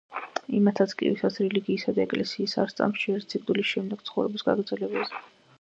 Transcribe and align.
იმათაც 0.59 0.95
კი, 1.01 1.09
ვისაც 1.11 1.37
რელიგიისა 1.43 1.93
და 1.97 2.03
ეკლესიის 2.07 2.57
არ 2.63 2.73
სწამთ, 2.73 2.99
სჯერათ 3.03 3.37
სიკვდილის 3.37 3.71
შენდეგ 3.75 4.05
ცხოვრების 4.09 4.49
გაგრძელებაზე. 4.51 5.25